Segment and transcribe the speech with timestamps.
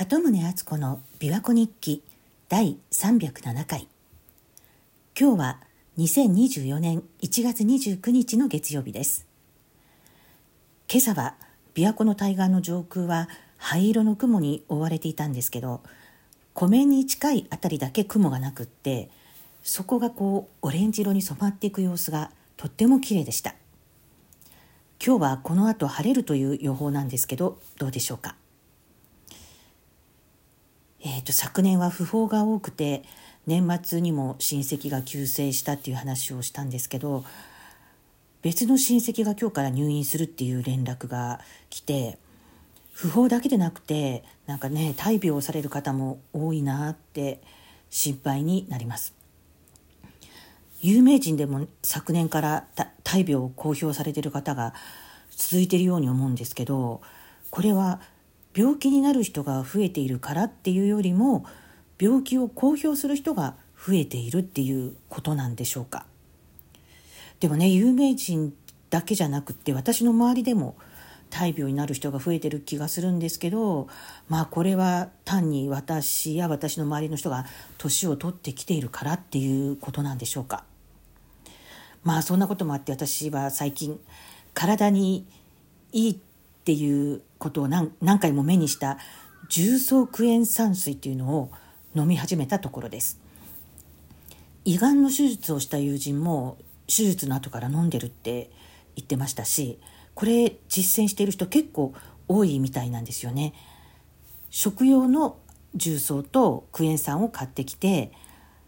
[0.00, 2.02] 鳩宗敦子の琵琶湖日記
[2.48, 3.86] 第307回。
[5.14, 5.60] 今日は
[5.98, 9.26] 2024年1月29日の月曜日です。
[10.90, 11.34] 今朝は
[11.74, 13.28] 琵琶湖の対岸の上空は
[13.58, 15.82] 灰色の雲に覆われていたんですけど
[16.54, 19.10] 湖面に近い辺りだけ雲がなくって
[19.62, 23.54] そこがこうオレンジ色に染まっていく様子がとっても綺麗でした。
[25.04, 28.36] 今日はこの後晴れるという予報なんですけどどうでしょうか？
[31.02, 33.02] えーと、昨年は訃報が多くて
[33.46, 37.24] 年末にも親戚が急逝したっていう話をしたんですけど
[38.42, 42.18] 別の親戚が今日から入院するっていう連絡が来て
[42.94, 47.40] 訃報だけでなくてなんかね大病をされる方も多いなって
[47.88, 49.14] 心配になります。
[50.82, 52.66] 有名人でも昨年から
[53.04, 54.72] 大病を公表されている方が
[55.30, 57.02] 続いているように思うんですけど
[57.50, 58.00] これは
[58.54, 61.44] 病気になる人が増えているからっていうよりも
[62.00, 66.06] 病気を公表する人が増えているっていうことなんでしょうか。
[67.38, 68.52] でもね有名人
[68.90, 70.76] だけじゃなくって私の周りでも
[71.30, 73.88] 大病になる人が増えてる気がするんですけど
[74.28, 77.46] まあこれは単に私や私の周りの人が
[77.78, 80.64] 年を取ってきているからっていうことなんでしょうか。
[82.02, 84.00] まあそんなこともあって私は最近
[84.54, 85.26] 体に
[85.92, 86.20] いい
[86.70, 87.90] っていうことを何
[88.20, 88.98] 回も目にした
[89.48, 91.50] 重曹クエン酸水っていうのを
[91.96, 93.18] 飲み始めたところです。
[94.64, 98.52] 胃がんの手術をした友人も手術の後から飲んでるって
[98.94, 99.80] 言ってましたし
[100.14, 101.92] これ実践している人結構
[102.28, 103.52] 多いみたいなんですよね。
[104.48, 105.38] 食用の
[105.74, 108.12] 重曹とクエン酸を買ってきて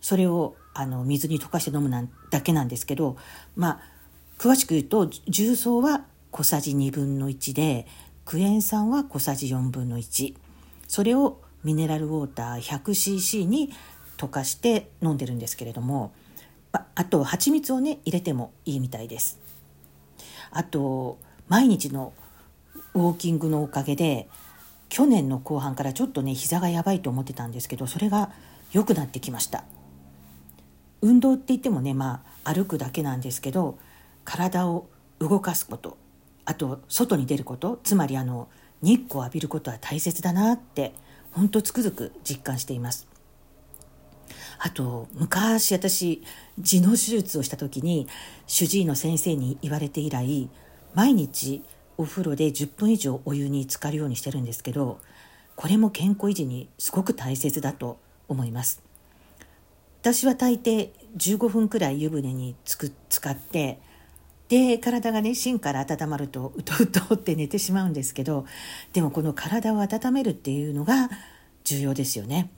[0.00, 3.16] それをあの水に溶かして飲むなんだけなんですけど
[3.54, 3.80] まあ
[4.36, 7.86] 詳しく言うと重曹は小さじ1分の1で
[8.24, 10.34] クエン酸は小さじ4分の1
[10.88, 13.72] それをミネラルウォーター 100cc に
[14.16, 16.12] 溶かして飲んでるんですけれども
[16.72, 19.38] あと蜂蜜をね入れてもいいみたいです。
[20.50, 22.12] あと毎日の
[22.94, 24.28] ウォーキングのおかげで
[24.88, 28.32] 去年の後半からちょっとね膝がやばいと思ってたんですけどそれが
[28.72, 29.62] 良くなってきました。
[31.00, 33.78] 運動って言ってもねまあ歩くだけなんですけど
[34.24, 34.88] 体を
[35.20, 35.96] 動かすこと。
[36.44, 38.48] あと外に出ることつまりあの
[38.82, 40.92] 日光を浴びることは大切だなって
[41.32, 43.08] 本当つくづく実感しています。
[44.58, 46.22] あと昔私
[46.60, 48.06] 痔の手術をした時に
[48.46, 50.48] 主治医の先生に言われて以来
[50.94, 51.62] 毎日
[51.96, 55.00] お風呂で10分以上お湯に浸かるようにしてるんですけど
[55.56, 58.82] これも健康維持にすごく大切だと思います。
[60.00, 63.80] 私は大抵15分くらい湯船につく使って
[64.48, 68.46] で体がね芯から温まるとうとうとって寝てしまうんですけど
[68.92, 71.08] でもこの体を温めるっていうのが
[71.64, 72.50] 重要ですよね。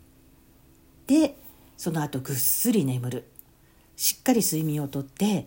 [1.06, 1.36] で
[1.76, 3.25] その後ぐっすり眠る
[3.96, 5.46] しっかり睡眠をとって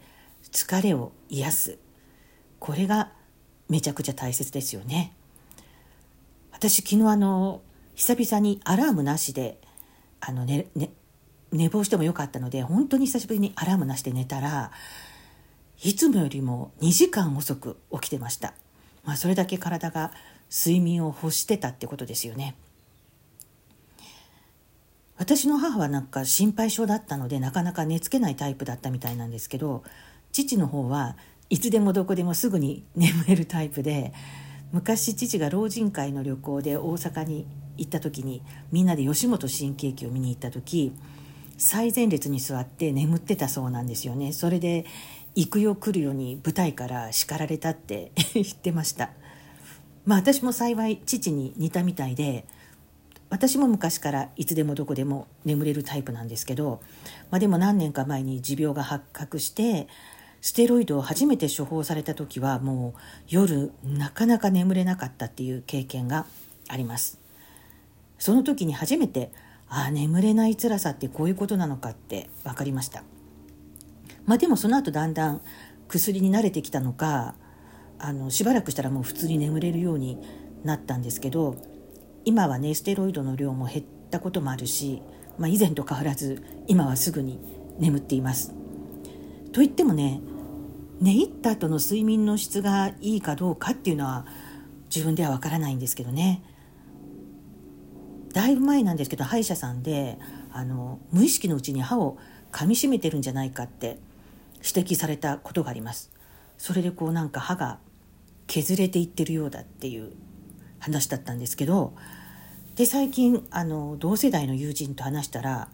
[0.51, 1.77] 疲れを癒す
[2.59, 3.11] これが
[3.67, 5.13] めちゃくちゃ大切ですよね。
[6.51, 7.61] 私昨日あの
[7.95, 9.59] 久々にアラームなしで
[10.19, 10.91] あの、ねね、
[11.51, 14.71] 寝坊してもよかったので本当に久しぶりにアラームなしで寝たら
[15.81, 18.53] いつもよりも2時間遅く起きてました、
[19.05, 20.11] まあ、それだけ体が
[20.51, 22.55] 睡眠を欲してたってことですよね。
[25.15, 29.83] 私の母はなんか心配性だったのでなかなか寝つけないタイプだったみたいなんですけど
[30.31, 31.17] 父の方は
[31.49, 34.13] いつでもどこでもすぐに眠れるタイプで
[34.71, 38.41] 昔父が老人会の旅行で大阪に行った時に
[38.71, 40.93] みんなで吉本新喜劇を見に行った時
[41.57, 44.31] 最前列に座って眠ってたそうなんですよね。
[44.31, 44.85] それで
[45.39, 49.11] 行くよ来るように舞台から叱られたって 言ってました。
[50.05, 52.45] まあ私も幸い父に似たみたいで
[53.29, 56.81] 私も昔からいつでもどこでも眠れるタイプなんですけど、
[57.31, 59.87] まあ、でも何年か前に持病が発覚して
[60.41, 62.99] ステロイドを初めて処方された時はもう
[63.29, 66.25] 夜なかなか眠れなかったっていう経験が
[66.67, 67.17] あります。
[68.17, 69.31] その時に初めて
[69.69, 73.03] ああ眠れない辛さってこういうことなのかって分かりました。
[74.29, 75.41] まあ、でもその後だんだん
[75.87, 77.33] 薬に慣れてきたのか
[77.97, 80.19] あのしばらくしたらもう普通に眠れるように
[80.63, 81.55] なったんですけど
[82.25, 85.01] 今はねステロイドの量も減ったこともあるし、
[85.39, 87.39] まあ、以前と変わらず今はすぐに
[87.79, 88.53] 眠っています。
[89.51, 90.21] といってもね
[91.01, 94.27] 寝入った後の睡眠の質がいいかどうかっていうのは
[94.93, 96.43] 自分ではわからないんですけどね
[98.33, 100.19] だいぶ前なんですけど歯医者さんで
[100.51, 102.19] あの無意識のうちに歯を
[102.51, 103.97] 噛みしめてるんじゃないかって
[104.65, 106.11] 指摘されたことがあります
[106.57, 107.79] それでこうなんか歯が
[108.47, 110.11] 削れていってるようだっていう
[110.79, 111.93] 話だったんですけど
[112.75, 115.69] で最近あの同世代の友人と話したら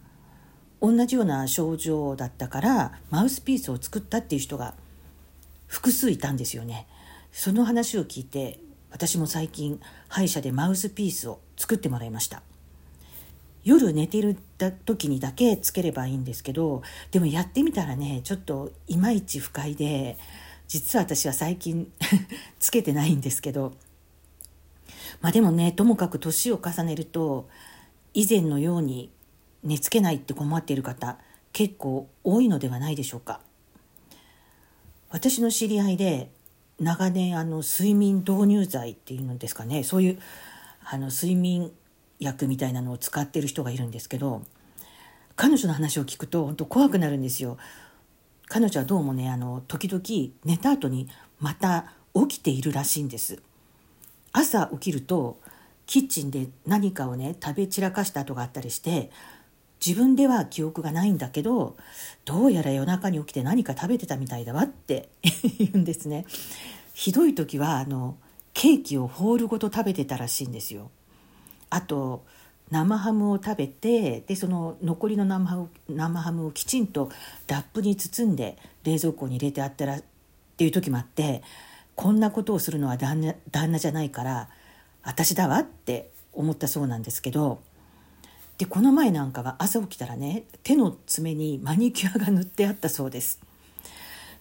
[0.80, 4.74] 同じような症状だったからマウスピースを作ったっていう人が
[5.66, 6.86] 複数いたんですよね。
[7.32, 8.60] その話を聞いて
[8.90, 12.42] 私も最近歯医者でマウスピースを作ってもらいました。
[13.66, 14.36] 夜寝てる
[14.84, 20.16] 時にだけつければいいんですけどでもやってみたらねちょっといまいち不快で
[20.68, 21.90] 実は私は最近
[22.60, 23.74] つけてないんですけど
[25.20, 27.48] まあでもねともかく年を重ねると
[28.14, 29.10] 以前のように
[29.64, 31.18] 寝つけないって困っている方
[31.52, 33.40] 結構多いのではないでしょうか。
[35.08, 36.30] 私の知り合いで
[36.78, 40.18] 長年あの睡眠導入剤っていうのですかねそういう
[40.84, 41.72] あの睡眠
[42.20, 44.42] 薬みたいなのを使ってる人がいるんですけど
[45.36, 47.58] 彼女の話を聞くと本当怖くなるんですよ。
[48.48, 50.02] 彼女はどうもねあの時々
[50.44, 51.08] 寝た後に
[51.40, 53.42] また起きているらしいんです。
[54.32, 55.38] 朝起きると
[55.84, 59.10] キッチンで何かをね食べ散らかした跡があったりして
[59.84, 61.76] 自分では記憶がないんだけど
[62.24, 65.10] どうやら夜中に起きて何か食べてたみたいだわって
[65.58, 66.24] 言うんですね。
[66.94, 68.16] ひどい時はあの
[68.54, 70.90] ケーキをホールごと食べてたらしいんですよ。
[71.70, 72.24] あと
[72.70, 77.10] 生ハムを食べてでその残りの生ハム生ハムをきちんと
[77.46, 80.02] ラップに包んで冷蔵庫に入れてあったらっ
[80.56, 81.42] ていう時もあって
[81.94, 84.48] こんなことをするのは旦那旦那じゃないから
[85.02, 87.60] 私だわって思ったそうなんですけど
[88.58, 93.40] でこの前なんかは朝起きたらね手の爪にマニキュアが塗ってあったそうです。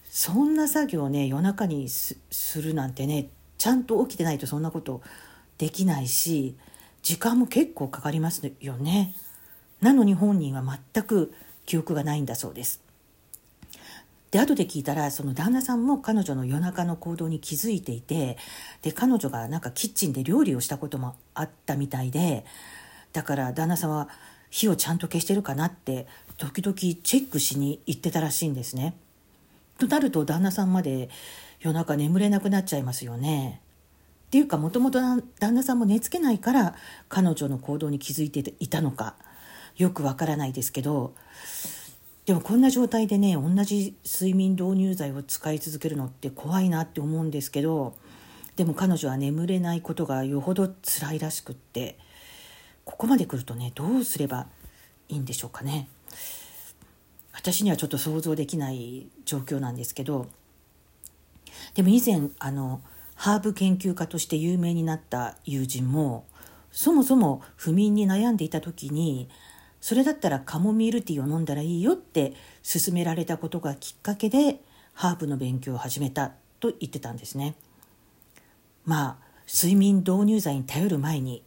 [0.09, 2.15] そんな作業ね夜中にす
[2.61, 3.27] るなんてね
[3.57, 5.01] ちゃんと起きてないとそんなこと
[5.57, 6.55] できないし
[7.05, 9.13] 時間も結構かかりますよね
[9.79, 10.63] なのに本人は
[10.93, 11.35] 全く
[11.67, 12.81] 記憶がないんだそうです
[14.31, 18.39] で後で聞いたらその旦那さんも彼女の夜中の行動に気づいていて
[18.81, 22.43] で彼女がなんかキッチンで料理をしたこともあったみたいで
[23.13, 24.09] だから旦那さんは
[24.49, 26.07] 火をちゃんと消してるかなって
[26.37, 28.95] 時々チェックしに行ってたらしいんですね。
[29.77, 31.09] となると旦那さんまで
[31.59, 33.61] 夜中眠れなくなっちゃいますよね。
[34.35, 36.75] ていうかもともと旦那さんも寝つけないから
[37.07, 39.15] 彼女の行動に気づいていたのか。
[39.77, 41.15] よくわからないですけど
[42.25, 47.95] でもこんな状態でね同じ睡眠導入剤を使い続けるのって怖いなって思うんですけど
[48.57, 51.97] でも彼女は眠れないことがよほど辛いらしくって
[52.83, 54.47] ここまで来るとねどうすれば
[55.07, 55.87] いいんでしょうかね。
[57.31, 60.27] 私にはちょっと想像できない状況なんですけど
[61.73, 62.81] でも以前あの
[63.15, 66.25] ハーブ研究家として有名になった友人も
[66.71, 69.29] そもそも不眠に悩んでいた時に
[69.81, 72.33] それだったらカモミールティーを飲んだらいいよって
[72.63, 74.59] 勧められたことがきっかけで
[74.93, 77.55] ハーブの勉強を始めたと言ってたんですね。
[78.83, 81.43] まあ睡眠導入剤に頼る前に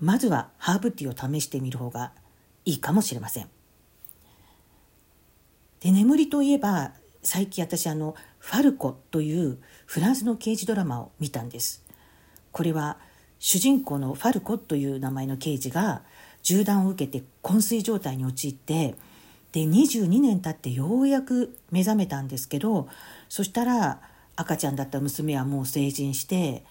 [0.00, 2.12] まずはハーブティーを試してみる方が
[2.64, 3.48] いいかもしれません。
[5.80, 6.92] で眠りといえば
[7.22, 11.84] 最近私あのファルコというフランスの刑事ドラマを見たんです。
[12.50, 12.98] これは
[13.38, 16.02] 主人公のファルコという名前の刑事が
[16.42, 18.96] 銃弾を受けて昏睡状態に陥って
[19.52, 22.88] で22年経ってようやく目覚めたんですけど
[23.28, 24.00] そしたら
[24.34, 26.64] 赤ちゃんだった娘はもう成人して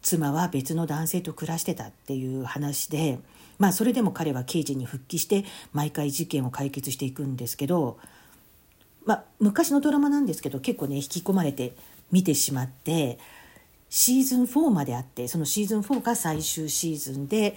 [0.00, 3.18] 妻は別の男性と暮らしてたっていう話で
[3.58, 7.98] まあそれでも彼は刑事に復帰して毎回事件を解決していくんですけど
[9.08, 11.72] まあ、昔のドラマなんですけど結構ね引き込まれて
[12.12, 13.18] 見てしまって
[13.88, 17.56] シーズン4まであってそのシーズン4が最終シーズンで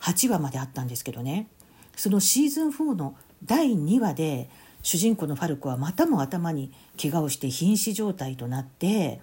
[0.00, 1.48] 8話まであったんですけどね
[1.96, 3.16] そのシーズン4の
[3.46, 4.50] 第2話で
[4.82, 9.22] 主人公のファルコはまたも頭に怪我をして瀕死状態となって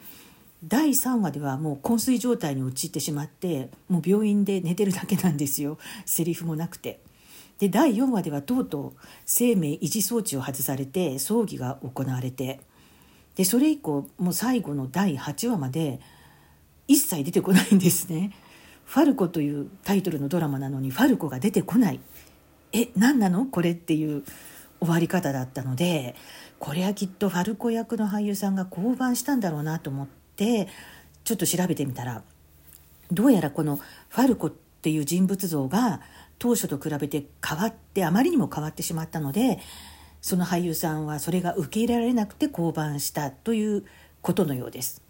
[0.64, 7.02] 第3話ではもう昏睡状態に陥ってしまってもう病院で寝てるだけなんですよセリフもなくて。
[7.60, 12.60] で第4話ではとうとう生命維持装置を外されて葬儀が行われて
[13.36, 16.00] でそれ以降もう最後の第8話まで
[16.88, 18.32] 一切出てこないんですね。
[18.86, 22.00] ファルコというタイトルのドラマなのにファルコが出てこない。
[22.72, 23.46] え何なの？
[23.46, 24.24] これっていう
[24.80, 26.16] 終わり方だったので
[26.60, 30.68] これはきっとファルコ役の俳優さんが降板したんだろうなと思って
[31.24, 32.24] ちょっと調べてみたら
[33.12, 33.78] どうやらこの
[34.10, 36.02] ファルコっていう人物像が
[36.40, 39.60] 当初と比べて変わってあまりにも変わってしまったので
[40.22, 43.86] その俳優さんはそれが受け入れられなくて降板したという
[44.22, 45.02] ことのようです。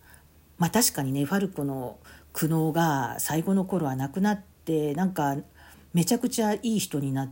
[0.58, 1.98] まあ、確かにねファルコの
[2.34, 5.38] 苦悩が最後の頃はなくなってなんか
[5.94, 7.30] めちゃくちゃいい人になっ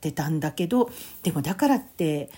[0.00, 0.90] てたんだけど
[1.22, 2.30] でもだからって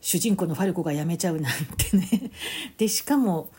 [0.00, 2.30] 主人公のファルコが辞めちゃうなんてね
[2.76, 3.50] でしかも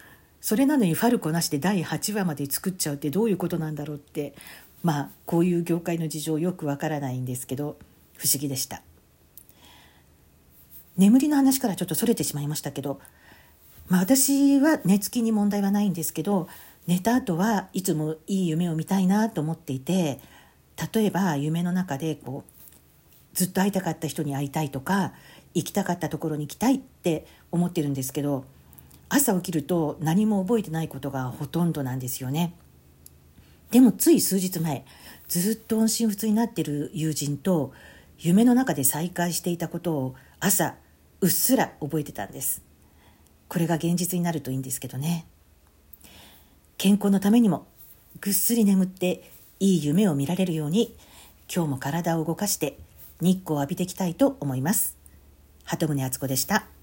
[0.41, 4.35] それなのにファルコなしで第8話まで作っちゃうってどういうことなんだろうって
[4.85, 7.75] まあこういう業界の事情よくわからないんですけど
[8.17, 8.83] 不思議でした
[10.95, 13.01] 眠りの話からちょっとそれてしまいましたけど、
[13.89, 16.47] まあ、私は寝つきに問題はないんですけど
[16.85, 20.19] 寝た後はいつもいい夢を見たいなと思っていて
[20.93, 25.13] 例えば夢の中でこうずっと会いたかった人に会いたいとか
[25.55, 28.45] 行きたかったところに行きたいって思ってるんですけど
[29.09, 32.53] 朝起きると何も覚えてないことがほとんどなんですよね。
[33.75, 34.85] でもつい数日前
[35.27, 37.73] ずっと音信不通になってる友人と
[38.17, 40.75] 夢の中で再会していたことを朝
[41.19, 42.63] うっすら覚えてたんです。
[43.49, 45.25] これが現実になるといいんですけどね。
[46.77, 47.67] 健康のためにも
[48.21, 49.29] ぐっすり眠って
[49.59, 50.95] いい夢を見られるように
[51.53, 52.77] 今日も体を動かして
[53.19, 54.95] 日光を浴びていきたいと思います。
[55.65, 56.74] 鳩宗敦子でした。